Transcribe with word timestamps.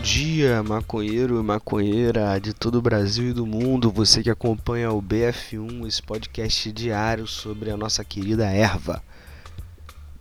dia, 0.00 0.62
maconheiro 0.62 1.38
e 1.38 1.42
maconheira 1.42 2.38
de 2.40 2.54
todo 2.54 2.76
o 2.76 2.82
Brasil 2.82 3.30
e 3.30 3.32
do 3.34 3.46
mundo, 3.46 3.90
você 3.90 4.22
que 4.22 4.30
acompanha 4.30 4.90
o 4.90 5.02
BF1, 5.02 5.86
esse 5.86 6.02
podcast 6.02 6.72
diário 6.72 7.26
sobre 7.26 7.70
a 7.70 7.76
nossa 7.76 8.02
querida 8.02 8.46
erva. 8.46 9.02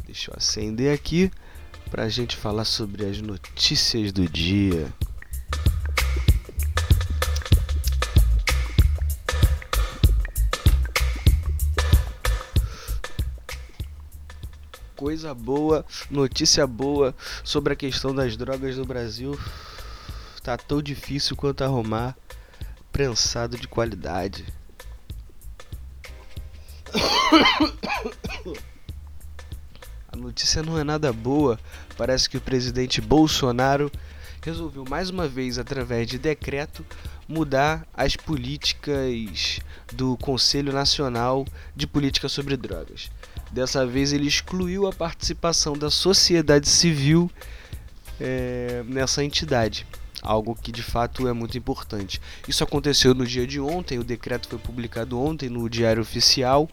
Deixa 0.06 0.32
eu 0.32 0.36
acender 0.36 0.94
aqui 0.94 1.32
para 1.89 2.04
a 2.04 2.10
gente 2.10 2.36
falar 2.36 2.66
sobre 2.66 3.06
as 3.06 3.21
notícias 3.21 4.12
do 4.12 4.28
dia. 4.28 4.94
coisa 14.98 15.34
boa, 15.34 15.86
notícia 16.11 16.68
boa 16.68 17.16
sobre 17.42 17.71
a 17.71 17.75
questão 17.75 18.14
das 18.14 18.36
drogas 18.36 18.75
no 18.75 18.84
Brasil. 18.84 19.39
Tá 20.50 20.58
tão 20.58 20.82
difícil 20.82 21.36
quanto 21.36 21.64
arrumar 21.64 22.18
prensado 22.92 23.56
de 23.56 23.68
qualidade. 23.68 24.44
A 30.12 30.18
notícia 30.18 30.64
não 30.64 30.80
é 30.80 30.84
nada 30.84 31.14
boa. 31.14 31.60
Parece 31.96 32.28
que 32.28 32.38
o 32.38 32.42
presidente 32.42 33.00
Bolsonaro 33.00 33.92
resolveu 34.42 34.84
mais 34.90 35.12
uma 35.12 35.28
vez, 35.28 35.59
através 35.59 36.08
de 36.08 36.17
decreto, 36.17 36.84
mudar 37.28 37.88
as 37.94 38.16
políticas 38.16 39.59
do 39.94 40.18
Conselho 40.18 40.73
Nacional 40.73 41.45
de 41.76 41.86
Política 41.86 42.28
sobre 42.28 42.58
Drogas. 42.58 43.12
Dessa 43.52 43.86
vez 43.86 44.12
ele 44.14 44.28
excluiu 44.28 44.88
a 44.88 44.92
participação 44.92 45.78
da 45.78 45.92
sociedade 45.92 46.68
civil 46.68 47.30
é, 48.20 48.84
nessa 48.88 49.23
entidade, 49.23 49.86
algo 50.30 50.54
que 50.54 50.72
de 50.72 50.84
fato 50.84 51.28
é 51.28 51.34
muito 51.34 51.58
importante. 51.58 52.22
Isso 52.48 52.64
aconteceu 52.64 53.16
no 53.16 53.26
dia 53.26 53.48
de 53.48 53.60
ontem, 53.60 53.98
o 53.98 54.04
decreto 54.04 54.48
foi 54.48 54.60
publicado 54.60 55.20
ontem 55.20 55.50
no 55.50 55.68
Diário 55.68 56.04
Oficial 56.04 56.70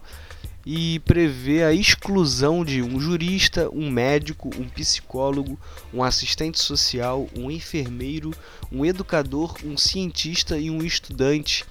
e 0.63 0.99
prevê 0.99 1.63
a 1.63 1.73
exclusão 1.73 2.63
de 2.63 2.83
um 2.83 2.99
jurista, 2.99 3.67
um 3.73 3.89
médico, 3.89 4.51
um 4.59 4.69
psicólogo, 4.69 5.59
um 5.91 6.03
assistente 6.03 6.59
social, 6.61 7.27
um 7.35 7.49
enfermeiro, 7.49 8.31
um 8.71 8.85
educador, 8.85 9.55
um 9.65 9.75
cientista 9.75 10.55
e 10.59 10.69
um 10.69 10.83
estudante. 10.83 11.65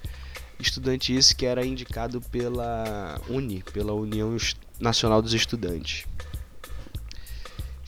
Estudante 0.58 1.12
esse 1.12 1.36
que 1.36 1.46
era 1.46 1.64
indicado 1.64 2.20
pela 2.20 3.20
UNI, 3.28 3.62
pela 3.72 3.92
União 3.92 4.36
Nacional 4.80 5.22
dos 5.22 5.34
Estudantes. 5.34 6.04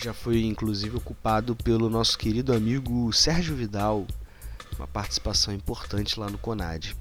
Já 0.00 0.14
foi 0.14 0.44
inclusive 0.44 0.96
ocupado 0.96 1.56
pelo 1.56 1.90
nosso 1.90 2.16
querido 2.16 2.54
amigo 2.54 3.12
Sérgio 3.12 3.56
Vidal, 3.56 4.06
uma 4.78 4.86
participação 4.86 5.52
importante 5.52 6.20
lá 6.20 6.30
no 6.30 6.38
CONAD. 6.38 6.96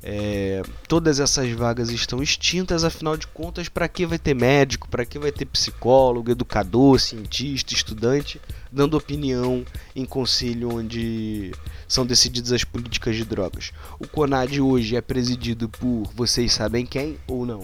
É, 0.00 0.62
todas 0.86 1.18
essas 1.18 1.50
vagas 1.50 1.90
estão 1.90 2.22
extintas, 2.22 2.84
afinal 2.84 3.16
de 3.16 3.26
contas, 3.26 3.68
para 3.68 3.88
que 3.88 4.06
vai 4.06 4.18
ter 4.18 4.34
médico, 4.34 4.88
para 4.88 5.04
que 5.04 5.18
vai 5.18 5.32
ter 5.32 5.44
psicólogo, 5.46 6.30
educador, 6.30 7.00
cientista, 7.00 7.74
estudante, 7.74 8.40
dando 8.70 8.96
opinião 8.96 9.64
em 9.94 10.04
conselho 10.04 10.76
onde 10.76 11.52
são 11.88 12.06
decididas 12.06 12.52
as 12.52 12.62
políticas 12.62 13.16
de 13.16 13.24
drogas? 13.24 13.72
O 13.98 14.06
CONAD 14.06 14.60
hoje 14.60 14.94
é 14.94 15.00
presidido 15.00 15.68
por 15.68 16.04
vocês 16.14 16.52
sabem 16.52 16.86
quem 16.86 17.18
ou 17.26 17.44
não? 17.44 17.62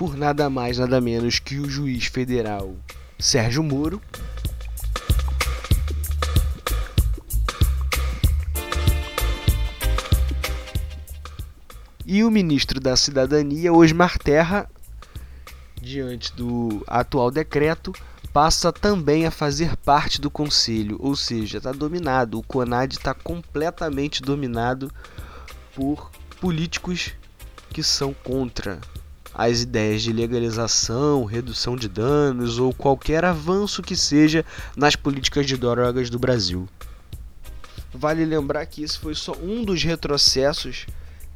Por 0.00 0.16
nada 0.16 0.48
mais, 0.48 0.78
nada 0.78 0.98
menos 0.98 1.38
que 1.38 1.58
o 1.58 1.68
juiz 1.68 2.06
federal 2.06 2.74
Sérgio 3.18 3.62
Moro 3.62 4.00
E 12.06 12.24
o 12.24 12.30
ministro 12.30 12.80
da 12.80 12.96
Cidadania, 12.96 13.74
Osmar 13.74 14.16
Terra, 14.16 14.70
diante 15.78 16.32
do 16.32 16.82
atual 16.86 17.30
decreto, 17.30 17.92
passa 18.32 18.72
também 18.72 19.26
a 19.26 19.30
fazer 19.30 19.76
parte 19.76 20.18
do 20.18 20.30
conselho, 20.30 20.96
ou 20.98 21.14
seja, 21.14 21.58
está 21.58 21.72
dominado. 21.72 22.38
O 22.38 22.42
CONAD 22.42 22.94
está 22.94 23.12
completamente 23.12 24.22
dominado 24.22 24.90
por 25.74 26.10
políticos 26.40 27.12
que 27.68 27.82
são 27.82 28.14
contra 28.14 28.80
as 29.34 29.62
ideias 29.62 30.02
de 30.02 30.12
legalização, 30.12 31.24
redução 31.24 31.76
de 31.76 31.88
danos 31.88 32.58
ou 32.58 32.74
qualquer 32.74 33.24
avanço 33.24 33.82
que 33.82 33.96
seja 33.96 34.44
nas 34.76 34.96
políticas 34.96 35.46
de 35.46 35.56
drogas 35.56 36.10
do 36.10 36.18
Brasil. 36.18 36.68
Vale 37.92 38.24
lembrar 38.24 38.66
que 38.66 38.82
isso 38.82 39.00
foi 39.00 39.14
só 39.14 39.32
um 39.42 39.64
dos 39.64 39.82
retrocessos 39.82 40.86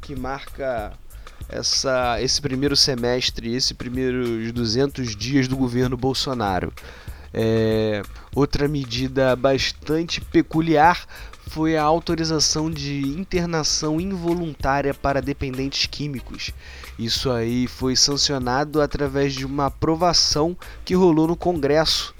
que 0.00 0.15
marca 0.15 0.93
essa, 1.49 2.21
esse 2.21 2.41
primeiro 2.41 2.77
semestre, 2.77 3.55
esse 3.55 3.75
primeiros 3.75 4.53
200 4.53 5.16
dias 5.16 5.49
do 5.49 5.56
governo 5.56 5.97
Bolsonaro. 5.97 6.72
É, 7.32 8.03
outra 8.34 8.69
medida 8.69 9.34
bastante 9.34 10.21
peculiar 10.21 11.05
foi 11.49 11.77
a 11.77 11.82
autorização 11.82 12.71
de 12.71 13.03
internação 13.03 14.00
involuntária 14.00 14.94
para 14.94 15.21
dependentes 15.21 15.87
químicos. 15.87 16.50
Isso 16.99 17.31
aí 17.31 17.66
foi 17.66 17.97
sancionado 17.97 18.81
através 18.81 19.34
de 19.34 19.44
uma 19.44 19.66
aprovação 19.66 20.56
que 20.84 20.94
rolou 20.94 21.28
no 21.28 21.37
Congresso. 21.37 22.15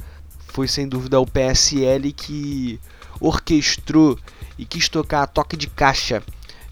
Foi 0.49 0.69
sem 0.69 0.87
dúvida 0.87 1.19
o 1.19 1.27
PSL 1.27 2.13
que 2.13 2.79
orquestrou 3.21 4.19
e 4.59 4.65
quis 4.65 4.89
tocar 4.89 5.23
a 5.23 5.27
toque 5.27 5.57
de 5.57 5.69
caixa 5.69 6.23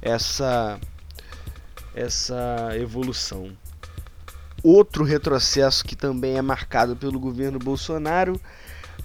essa 0.00 0.78
essa 1.94 2.70
evolução. 2.74 3.52
Outro 4.62 5.04
retrocesso 5.04 5.84
que 5.84 5.96
também 5.96 6.36
é 6.36 6.42
marcado 6.42 6.94
pelo 6.96 7.19
governo 7.19 7.58
Bolsonaro 7.58 8.40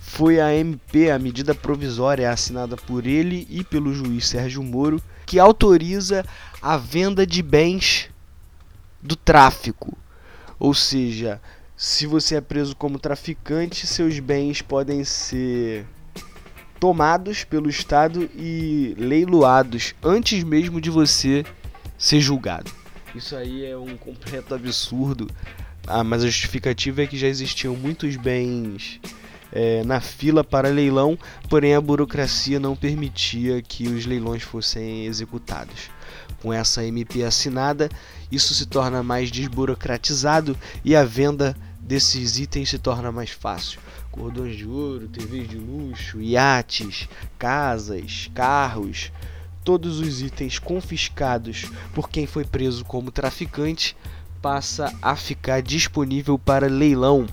foi 0.07 0.39
a 0.39 0.55
MP, 0.55 1.11
a 1.11 1.19
medida 1.19 1.53
provisória 1.53 2.31
assinada 2.31 2.77
por 2.77 3.05
ele 3.05 3.45
e 3.49 3.61
pelo 3.61 3.93
juiz 3.93 4.29
Sérgio 4.29 4.63
Moro, 4.63 5.03
que 5.25 5.37
autoriza 5.37 6.25
a 6.61 6.77
venda 6.77 7.27
de 7.27 7.43
bens 7.43 8.09
do 9.03 9.17
tráfico. 9.17 9.95
Ou 10.57 10.73
seja, 10.73 11.41
se 11.75 12.07
você 12.07 12.37
é 12.37 12.41
preso 12.41 12.73
como 12.73 12.97
traficante, 12.97 13.85
seus 13.85 14.17
bens 14.17 14.61
podem 14.61 15.03
ser 15.03 15.85
tomados 16.79 17.43
pelo 17.43 17.69
Estado 17.69 18.29
e 18.33 18.95
leiloados 18.97 19.93
antes 20.01 20.41
mesmo 20.41 20.79
de 20.79 20.89
você 20.89 21.45
ser 21.97 22.21
julgado. 22.21 22.71
Isso 23.13 23.35
aí 23.35 23.65
é 23.65 23.77
um 23.77 23.97
completo 23.97 24.55
absurdo. 24.55 25.29
Ah, 25.85 26.03
mas 26.03 26.23
a 26.23 26.27
justificativa 26.27 27.03
é 27.03 27.07
que 27.07 27.17
já 27.17 27.27
existiam 27.27 27.75
muitos 27.75 28.15
bens 28.15 29.01
é, 29.51 29.83
na 29.83 29.99
fila 29.99 30.43
para 30.43 30.69
leilão, 30.69 31.17
porém 31.49 31.75
a 31.75 31.81
burocracia 31.81 32.59
não 32.59 32.75
permitia 32.75 33.61
que 33.61 33.87
os 33.87 34.05
leilões 34.05 34.43
fossem 34.43 35.05
executados. 35.05 35.89
Com 36.41 36.53
essa 36.53 36.85
MP 36.85 37.23
assinada, 37.23 37.89
isso 38.31 38.53
se 38.53 38.65
torna 38.65 39.01
mais 39.01 39.31
desburocratizado 39.31 40.57
e 40.83 40.95
a 40.95 41.03
venda 41.03 41.55
desses 41.79 42.37
itens 42.37 42.69
se 42.69 42.77
torna 42.77 43.11
mais 43.11 43.29
fácil. 43.29 43.79
Cordões 44.11 44.55
de 44.55 44.65
ouro, 44.65 45.07
TVs 45.07 45.47
de 45.47 45.57
luxo, 45.57 46.19
iates, 46.19 47.07
casas, 47.37 48.29
carros, 48.33 49.11
todos 49.63 49.99
os 49.99 50.21
itens 50.21 50.59
confiscados 50.59 51.65
por 51.93 52.09
quem 52.09 52.25
foi 52.25 52.43
preso 52.43 52.83
como 52.85 53.11
traficante 53.11 53.95
passa 54.41 54.93
a 55.01 55.15
ficar 55.15 55.61
disponível 55.61 56.37
para 56.37 56.67
leilão. 56.67 57.27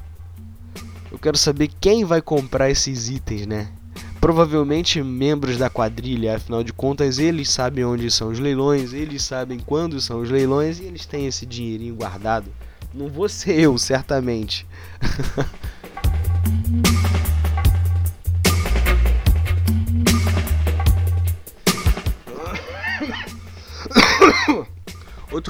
Eu 1.15 1.19
quero 1.21 1.39
saber 1.39 1.71
quem 1.81 2.05
vai 2.05 2.21
comprar 2.21 2.71
esses 2.71 3.09
itens, 3.09 3.47
né? 3.47 3.69
Provavelmente 4.21 5.01
membros 5.01 5.57
da 5.57 5.71
quadrilha, 5.71 6.35
afinal 6.35 6.65
de 6.65 6.73
contas 6.73 7.21
eles 7.21 7.49
sabem 7.49 7.85
onde 7.85 8.11
são 8.11 8.31
os 8.31 8.41
leilões, 8.41 8.93
eles 8.93 9.23
sabem 9.23 9.61
quando 9.61 10.01
são 10.01 10.21
os 10.21 10.29
leilões 10.29 10.81
e 10.81 10.83
eles 10.83 11.07
têm 11.07 11.29
esse 11.29 11.47
dinheirinho 11.47 11.95
guardado. 11.95 12.51
Não 12.93 13.07
vou 13.07 13.29
ser 13.29 13.61
eu, 13.61 13.79
certamente. 13.79 14.67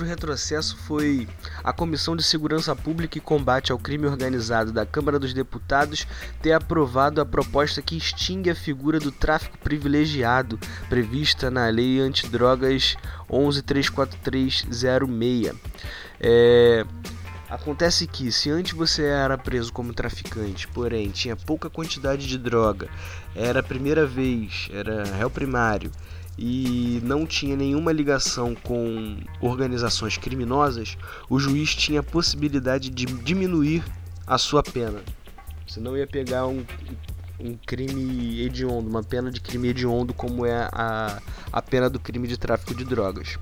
Outro 0.05 0.11
retrocesso 0.11 0.77
foi 0.77 1.27
a 1.63 1.73
Comissão 1.73 2.15
de 2.15 2.23
Segurança 2.23 2.77
Pública 2.77 3.17
e 3.17 3.23
Combate 3.23 3.73
ao 3.73 3.79
Crime 3.79 4.07
Organizado 4.07 4.71
da 4.71 4.85
Câmara 4.85 5.19
dos 5.19 5.33
Deputados 5.33 6.07
ter 6.43 6.53
aprovado 6.53 7.23
a 7.23 7.27
proposta 7.27 7.81
que 7.81 7.97
extingue 7.97 8.51
a 8.51 8.55
figura 8.55 9.01
do 9.01 9.11
tráfico 9.11 9.57
privilegiado 9.57 10.61
prevista 10.91 11.51
na 11.51 11.69
Lei 11.69 12.01
Antidrogas 12.01 12.99
11.34306. 13.31 15.55
É, 16.21 16.85
Acontece 17.49 18.07
que, 18.07 18.31
se 18.33 18.51
antes 18.51 18.73
você 18.73 19.05
era 19.05 19.39
preso 19.39 19.73
como 19.73 19.95
traficante, 19.95 20.69
porém 20.69 21.09
tinha 21.11 21.37
pouca 21.37 21.71
quantidade 21.71 22.27
de 22.27 22.37
droga, 22.37 22.91
era 23.35 23.61
a 23.61 23.63
primeira 23.63 24.05
vez, 24.05 24.69
era 24.73 25.05
réu 25.05 25.31
primário 25.31 25.91
e 26.39 27.01
não 27.03 27.27
tinha 27.27 27.57
nenhuma 27.57 27.93
ligação 27.93 28.55
com 28.55 29.17
organizações 29.41 30.17
criminosas, 30.17 30.97
o 31.29 31.39
juiz 31.39 31.75
tinha 31.75 32.01
a 32.01 32.03
possibilidade 32.03 32.91
de 32.91 33.07
diminuir 33.07 33.85
a 34.27 34.39
sua 34.39 34.63
pena. 34.63 35.03
Você 35.67 35.81
não 35.81 35.97
ia 35.97 36.07
pegar 36.07 36.47
um, 36.47 36.65
um 37.39 37.57
crime 37.67 38.41
hediondo, 38.41 38.89
uma 38.89 39.03
pena 39.03 39.31
de 39.31 39.41
crime 39.41 39.69
hediondo 39.69 40.13
como 40.13 40.45
é 40.45 40.69
a, 40.73 41.21
a 41.53 41.63
pena 41.63 41.89
do 41.89 42.01
crime 42.01 42.27
de 42.27 42.37
tráfico 42.37 42.75
de 42.75 42.85
drogas. 42.85 43.39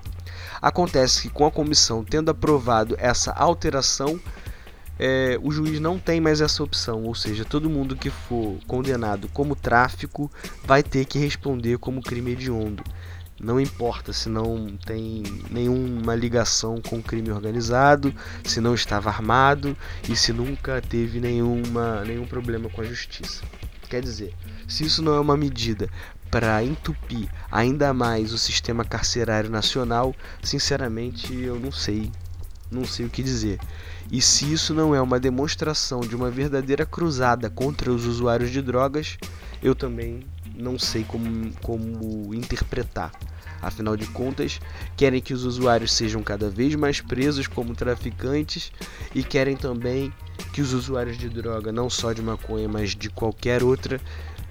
Acontece 0.60 1.22
que 1.22 1.28
com 1.28 1.46
a 1.46 1.50
comissão 1.50 2.04
tendo 2.04 2.30
aprovado 2.30 2.94
essa 2.98 3.32
alteração, 3.32 4.20
é, 5.04 5.36
o 5.42 5.50
juiz 5.50 5.80
não 5.80 5.98
tem 5.98 6.20
mais 6.20 6.40
essa 6.40 6.62
opção, 6.62 7.02
ou 7.02 7.12
seja, 7.12 7.44
todo 7.44 7.68
mundo 7.68 7.96
que 7.96 8.08
for 8.08 8.56
condenado 8.68 9.28
como 9.32 9.56
tráfico 9.56 10.30
vai 10.62 10.80
ter 10.80 11.06
que 11.06 11.18
responder 11.18 11.76
como 11.78 12.00
crime 12.00 12.30
hediondo. 12.30 12.84
Não 13.40 13.60
importa 13.60 14.12
se 14.12 14.28
não 14.28 14.76
tem 14.86 15.24
nenhuma 15.50 16.14
ligação 16.14 16.80
com 16.80 17.02
crime 17.02 17.32
organizado, 17.32 18.14
se 18.44 18.60
não 18.60 18.76
estava 18.76 19.10
armado 19.10 19.76
e 20.08 20.14
se 20.14 20.32
nunca 20.32 20.80
teve 20.80 21.18
nenhuma, 21.18 22.04
nenhum 22.04 22.24
problema 22.24 22.70
com 22.70 22.80
a 22.80 22.84
justiça. 22.84 23.42
Quer 23.90 24.02
dizer, 24.02 24.32
se 24.68 24.84
isso 24.84 25.02
não 25.02 25.14
é 25.14 25.18
uma 25.18 25.36
medida 25.36 25.90
para 26.30 26.62
entupir 26.62 27.28
ainda 27.50 27.92
mais 27.92 28.32
o 28.32 28.38
sistema 28.38 28.84
carcerário 28.84 29.50
nacional, 29.50 30.14
sinceramente 30.44 31.34
eu 31.34 31.58
não 31.58 31.72
sei, 31.72 32.08
não 32.72 32.84
sei 32.84 33.06
o 33.06 33.10
que 33.10 33.22
dizer. 33.22 33.58
E 34.10 34.20
se 34.20 34.52
isso 34.52 34.74
não 34.74 34.94
é 34.94 35.00
uma 35.00 35.20
demonstração 35.20 36.00
de 36.00 36.16
uma 36.16 36.30
verdadeira 36.30 36.86
cruzada 36.86 37.50
contra 37.50 37.92
os 37.92 38.06
usuários 38.06 38.50
de 38.50 38.62
drogas, 38.62 39.18
eu 39.62 39.74
também 39.74 40.26
não 40.56 40.78
sei 40.78 41.04
como, 41.04 41.52
como 41.60 42.34
interpretar. 42.34 43.12
Afinal 43.60 43.96
de 43.96 44.06
contas, 44.06 44.60
querem 44.96 45.20
que 45.20 45.32
os 45.32 45.44
usuários 45.44 45.92
sejam 45.92 46.20
cada 46.20 46.50
vez 46.50 46.74
mais 46.74 47.00
presos 47.00 47.46
como 47.46 47.76
traficantes 47.76 48.72
e 49.14 49.22
querem 49.22 49.56
também 49.56 50.12
que 50.52 50.60
os 50.60 50.72
usuários 50.72 51.16
de 51.16 51.28
droga, 51.28 51.70
não 51.70 51.88
só 51.88 52.12
de 52.12 52.20
maconha, 52.20 52.68
mas 52.68 52.90
de 52.90 53.08
qualquer 53.08 53.62
outra, 53.62 54.00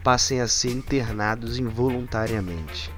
passem 0.02 0.40
a 0.40 0.48
ser 0.48 0.72
internados 0.72 1.60
involuntariamente. 1.60 2.90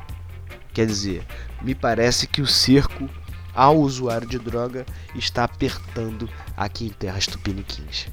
Quer 0.71 0.85
dizer, 0.85 1.25
me 1.61 1.73
parece 1.73 2.27
que 2.27 2.41
o 2.41 2.47
cerco 2.47 3.09
ao 3.53 3.77
usuário 3.79 4.27
de 4.27 4.39
droga 4.39 4.85
está 5.15 5.43
apertando 5.43 6.29
aqui 6.55 6.85
em 6.85 6.89
terras 6.89 7.27
tupiniquins. 7.27 8.07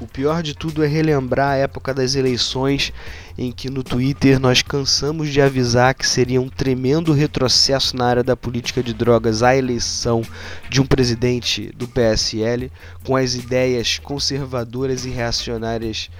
O 0.00 0.06
pior 0.06 0.42
de 0.42 0.54
tudo 0.54 0.84
é 0.84 0.86
relembrar 0.86 1.52
a 1.52 1.56
época 1.56 1.92
das 1.92 2.14
eleições 2.14 2.92
em 3.36 3.50
que 3.50 3.70
no 3.70 3.82
Twitter 3.82 4.38
nós 4.38 4.62
cansamos 4.62 5.30
de 5.30 5.40
avisar 5.40 5.94
que 5.94 6.06
seria 6.06 6.40
um 6.40 6.48
tremendo 6.48 7.12
retrocesso 7.12 7.96
na 7.96 8.06
área 8.06 8.22
da 8.22 8.36
política 8.36 8.82
de 8.82 8.94
drogas 8.94 9.42
a 9.42 9.56
eleição 9.56 10.22
de 10.70 10.80
um 10.80 10.86
presidente 10.86 11.72
do 11.74 11.88
PSL 11.88 12.70
com 13.04 13.16
as 13.16 13.34
ideias 13.34 13.98
conservadoras 13.98 15.04
e 15.04 15.10
reacionárias 15.10 16.10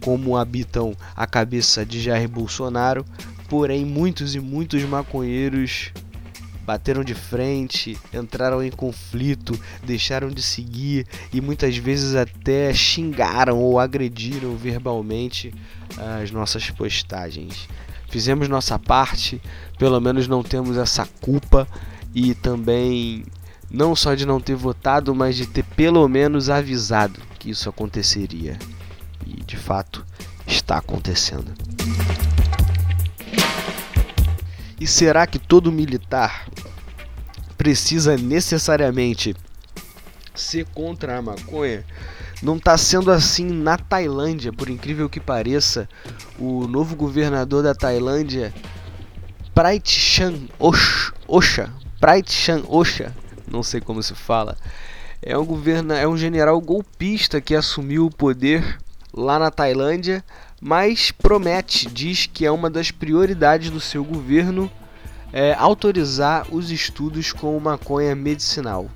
como 0.00 0.36
habitam 0.36 0.94
a 1.14 1.26
cabeça 1.26 1.84
de 1.84 2.00
Jair 2.00 2.28
Bolsonaro, 2.28 3.04
porém 3.48 3.84
muitos 3.84 4.34
e 4.34 4.40
muitos 4.40 4.82
maconheiros 4.84 5.92
bateram 6.66 7.04
de 7.04 7.14
frente, 7.14 7.96
entraram 8.12 8.62
em 8.62 8.70
conflito, 8.72 9.58
deixaram 9.84 10.28
de 10.28 10.42
seguir 10.42 11.06
e 11.32 11.40
muitas 11.40 11.76
vezes 11.76 12.16
até 12.16 12.74
xingaram 12.74 13.58
ou 13.58 13.78
agrediram 13.78 14.56
verbalmente 14.56 15.54
as 16.20 16.32
nossas 16.32 16.68
postagens. 16.70 17.68
Fizemos 18.10 18.48
nossa 18.48 18.78
parte, 18.78 19.40
pelo 19.78 20.00
menos 20.00 20.26
não 20.26 20.42
temos 20.42 20.76
essa 20.76 21.06
culpa 21.20 21.68
e 22.12 22.34
também 22.34 23.24
não 23.70 23.94
só 23.94 24.14
de 24.14 24.26
não 24.26 24.40
ter 24.40 24.56
votado, 24.56 25.14
mas 25.14 25.36
de 25.36 25.46
ter 25.46 25.64
pelo 25.64 26.06
menos 26.08 26.50
avisado 26.50 27.20
que 27.38 27.50
isso 27.50 27.68
aconteceria. 27.68 28.58
E 29.24 29.42
de 29.44 29.56
fato 29.56 30.04
está 30.46 30.78
acontecendo. 30.78 31.52
E 34.78 34.86
será 34.86 35.26
que 35.26 35.38
todo 35.38 35.72
militar 35.72 36.46
precisa 37.56 38.16
necessariamente 38.16 39.34
ser 40.34 40.66
contra 40.66 41.16
a 41.16 41.22
maconha? 41.22 41.84
Não 42.42 42.56
está 42.56 42.76
sendo 42.76 43.10
assim 43.10 43.46
na 43.46 43.78
Tailândia, 43.78 44.52
por 44.52 44.68
incrível 44.68 45.08
que 45.08 45.18
pareça. 45.18 45.88
O 46.38 46.66
novo 46.66 46.94
governador 46.94 47.62
da 47.62 47.74
Tailândia, 47.74 48.52
Prait 49.54 49.88
Chan 49.88 50.34
Ocha, 51.26 51.72
Prait 51.98 52.30
Chan 52.30 52.62
Ocha, 52.68 53.14
não 53.50 53.62
sei 53.62 53.80
como 53.80 54.02
se 54.02 54.14
fala, 54.14 54.58
é 55.22 55.36
um, 55.38 55.46
governo, 55.46 55.94
é 55.94 56.06
um 56.06 56.16
general 56.18 56.60
golpista 56.60 57.40
que 57.40 57.54
assumiu 57.54 58.04
o 58.04 58.10
poder 58.10 58.78
lá 59.14 59.38
na 59.38 59.50
Tailândia 59.50 60.22
mas 60.66 61.12
promete, 61.12 61.88
diz 61.88 62.26
que 62.26 62.44
é 62.44 62.50
uma 62.50 62.68
das 62.68 62.90
prioridades 62.90 63.70
do 63.70 63.78
seu 63.78 64.02
governo 64.02 64.68
é, 65.32 65.54
autorizar 65.54 66.44
os 66.52 66.72
estudos 66.72 67.32
com 67.32 67.56
maconha 67.60 68.16
medicinal. 68.16 68.90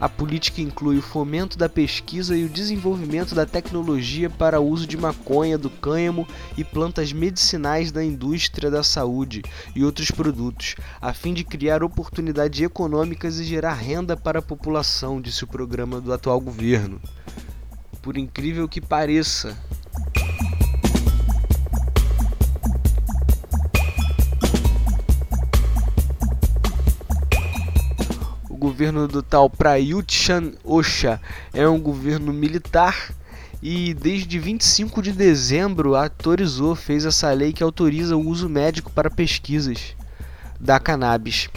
A 0.00 0.08
política 0.08 0.62
inclui 0.62 0.96
o 0.96 1.02
fomento 1.02 1.58
da 1.58 1.68
pesquisa 1.68 2.34
e 2.34 2.46
o 2.46 2.48
desenvolvimento 2.48 3.34
da 3.34 3.44
tecnologia 3.44 4.30
para 4.30 4.58
uso 4.58 4.86
de 4.86 4.96
maconha, 4.96 5.58
do 5.58 5.68
cânhamo 5.68 6.26
e 6.56 6.64
plantas 6.64 7.12
medicinais 7.12 7.92
da 7.92 8.02
indústria 8.02 8.70
da 8.70 8.82
saúde 8.82 9.42
e 9.76 9.84
outros 9.84 10.10
produtos, 10.10 10.76
a 10.98 11.12
fim 11.12 11.34
de 11.34 11.44
criar 11.44 11.82
oportunidades 11.82 12.58
econômicas 12.62 13.38
e 13.38 13.44
gerar 13.44 13.74
renda 13.74 14.16
para 14.16 14.38
a 14.38 14.42
população, 14.42 15.20
disse 15.20 15.44
o 15.44 15.46
programa 15.46 16.00
do 16.00 16.10
atual 16.10 16.40
governo 16.40 16.98
por 18.08 18.16
incrível 18.16 18.66
que 18.66 18.80
pareça. 18.80 19.54
O 28.48 28.56
governo 28.56 29.06
do 29.06 29.22
tal 29.22 29.50
Prayut 29.50 30.10
Chan 30.10 30.52
Ocha 30.64 31.20
é 31.52 31.68
um 31.68 31.78
governo 31.78 32.32
militar 32.32 33.12
e 33.62 33.92
desde 33.92 34.38
25 34.38 35.02
de 35.02 35.12
dezembro 35.12 35.94
autorizou, 35.94 36.74
fez 36.74 37.04
essa 37.04 37.30
lei 37.32 37.52
que 37.52 37.62
autoriza 37.62 38.16
o 38.16 38.26
uso 38.26 38.48
médico 38.48 38.90
para 38.90 39.10
pesquisas 39.10 39.94
da 40.58 40.80
cannabis. 40.80 41.50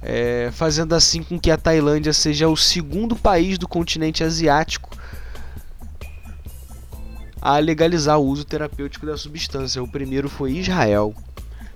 É, 0.00 0.48
fazendo 0.54 0.94
assim 0.94 1.22
com 1.22 1.38
que 1.38 1.50
a 1.50 1.58
Tailândia 1.58 2.14
seja 2.14 2.48
o 2.48 2.56
segundo 2.56 3.14
país 3.14 3.58
do 3.58 3.68
continente 3.68 4.24
asiático 4.24 5.03
a 7.44 7.58
legalizar 7.58 8.18
o 8.18 8.24
uso 8.24 8.42
terapêutico 8.42 9.04
da 9.04 9.18
substância. 9.18 9.82
O 9.82 9.86
primeiro 9.86 10.30
foi 10.30 10.52
Israel, 10.52 11.14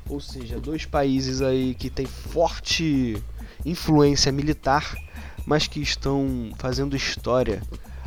ou 0.08 0.18
seja, 0.18 0.58
dois 0.58 0.86
países 0.86 1.42
aí 1.42 1.74
que 1.74 1.90
têm 1.90 2.06
forte 2.06 3.22
influência 3.66 4.32
militar, 4.32 4.96
mas 5.44 5.66
que 5.66 5.80
estão 5.82 6.50
fazendo 6.56 6.96
história 6.96 7.62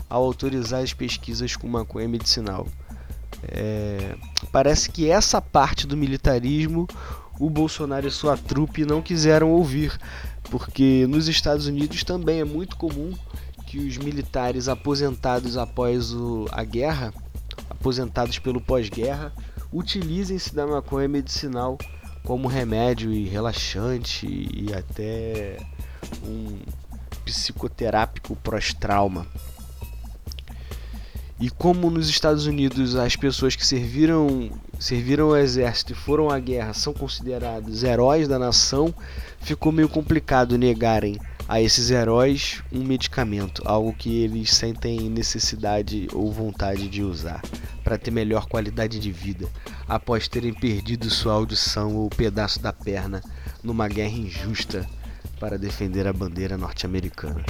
ao 0.09 0.23
autorizar 0.23 0.81
as 0.81 0.91
pesquisas 0.91 1.55
com 1.55 1.67
maconha 1.67 2.07
medicinal. 2.07 2.65
É, 3.47 4.15
parece 4.51 4.89
que 4.89 5.07
essa 5.07 5.39
parte 5.39 5.85
do 5.85 5.95
militarismo 5.95 6.87
o 7.39 7.47
Bolsonaro 7.47 8.07
e 8.07 8.11
sua 8.11 8.37
trupe 8.37 8.85
não 8.85 9.03
quiseram 9.03 9.51
ouvir, 9.51 9.95
porque 10.49 11.05
nos 11.07 11.27
Estados 11.27 11.67
Unidos 11.67 12.03
também 12.03 12.39
é 12.39 12.43
muito 12.43 12.75
comum 12.75 13.13
que 13.67 13.77
os 13.77 13.97
militares 13.97 14.67
aposentados 14.67 15.57
após 15.57 16.11
o, 16.11 16.47
a 16.51 16.63
guerra 16.63 17.13
aposentados 17.69 18.39
pelo 18.39 18.61
pós-guerra, 18.61 19.33
utilizem-se 19.71 20.53
da 20.53 20.67
maconha 20.67 21.07
medicinal 21.07 21.77
como 22.23 22.47
remédio 22.47 23.11
e 23.11 23.27
relaxante 23.27 24.27
e 24.27 24.73
até 24.73 25.57
um 26.23 26.59
psicoterápico 27.25 28.35
pós-trauma. 28.37 29.25
E 31.39 31.49
como 31.49 31.89
nos 31.89 32.07
Estados 32.07 32.45
Unidos 32.45 32.95
as 32.95 33.15
pessoas 33.15 33.55
que 33.55 33.65
serviram, 33.65 34.51
serviram 34.79 35.29
ao 35.29 35.37
exército 35.37 35.93
e 35.93 35.95
foram 35.95 36.29
à 36.29 36.37
guerra 36.37 36.73
são 36.73 36.93
considerados 36.93 37.83
heróis 37.83 38.27
da 38.27 38.37
nação, 38.37 38.93
ficou 39.39 39.71
meio 39.71 39.89
complicado 39.89 40.55
negarem 40.55 41.19
a 41.51 41.61
esses 41.61 41.91
heróis 41.91 42.63
um 42.71 42.81
medicamento, 42.81 43.61
algo 43.65 43.91
que 43.91 44.23
eles 44.23 44.53
sentem 44.53 45.09
necessidade 45.09 46.07
ou 46.13 46.31
vontade 46.31 46.87
de 46.87 47.03
usar 47.03 47.41
para 47.83 47.97
ter 47.97 48.09
melhor 48.09 48.45
qualidade 48.45 48.97
de 48.97 49.11
vida, 49.11 49.49
após 49.85 50.29
terem 50.29 50.53
perdido 50.53 51.09
sua 51.09 51.33
audição 51.33 51.97
ou 51.97 52.09
pedaço 52.09 52.61
da 52.61 52.71
perna 52.71 53.21
numa 53.61 53.89
guerra 53.89 54.13
injusta 54.13 54.87
para 55.41 55.57
defender 55.57 56.07
a 56.07 56.13
bandeira 56.13 56.57
norte-americana. 56.57 57.43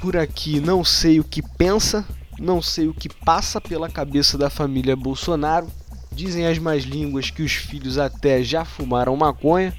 Por 0.00 0.16
aqui 0.16 0.60
não 0.60 0.82
sei 0.82 1.20
o 1.20 1.24
que 1.24 1.42
pensa, 1.42 2.06
não 2.38 2.62
sei 2.62 2.88
o 2.88 2.94
que 2.94 3.10
passa 3.10 3.60
pela 3.60 3.90
cabeça 3.90 4.38
da 4.38 4.48
família 4.48 4.96
Bolsonaro. 4.96 5.70
Dizem 6.10 6.46
as 6.46 6.56
más 6.56 6.84
línguas 6.84 7.30
que 7.30 7.42
os 7.42 7.52
filhos 7.52 7.98
até 7.98 8.42
já 8.42 8.64
fumaram 8.64 9.14
maconha. 9.14 9.74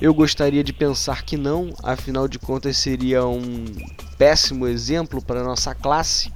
Eu 0.00 0.12
gostaria 0.12 0.64
de 0.64 0.72
pensar 0.72 1.22
que 1.22 1.36
não, 1.36 1.72
afinal 1.80 2.26
de 2.26 2.36
contas 2.36 2.76
seria 2.76 3.24
um 3.24 3.64
péssimo 4.18 4.66
exemplo 4.66 5.22
para 5.22 5.44
nossa 5.44 5.72
classe. 5.72 6.32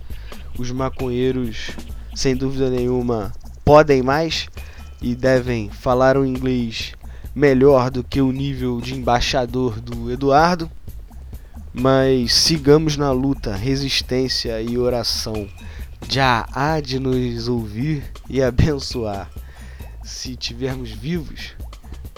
Os 0.57 0.71
maconheiros, 0.71 1.71
sem 2.15 2.37
dúvida 2.37 2.71
nenhuma, 2.71 3.33
podem 3.65 4.01
mais 4.01 4.49
e 5.03 5.13
devem 5.13 5.71
falar 5.71 6.17
o 6.17 6.25
inglês 6.25 6.93
melhor 7.35 7.91
do 7.91 8.05
que 8.05 8.21
o 8.21 8.31
nível 8.31 8.81
de 8.81 8.95
embaixador 8.95 9.81
do 9.81 10.11
Eduardo. 10.11 10.71
Mas 11.73 12.35
sigamos 12.35 12.97
na 12.97 13.11
luta, 13.11 13.57
resistência 13.57 14.63
e 14.63 14.79
oração. 14.79 15.49
Já 16.09 16.47
há 16.53 16.81
de 16.81 17.01
nos 17.01 17.49
ouvir 17.49 18.05
e 18.31 18.41
abençoar. 18.41 19.29
Se 20.05 20.37
tivermos 20.37 20.91
vivos 20.91 21.55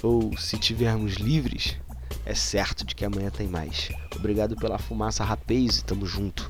ou 0.02 0.37
se 0.37 0.59
tivermos 0.59 1.14
livres, 1.14 1.76
é 2.25 2.35
certo 2.35 2.85
de 2.85 2.95
que 2.95 3.04
amanhã 3.04 3.30
tem 3.30 3.49
mais. 3.49 3.88
Obrigado 4.14 4.57
pela 4.57 4.78
fumaça, 4.78 5.25
rapaz, 5.25 5.78
e 5.78 5.85
tamo 5.85 6.07
junto. 6.07 6.50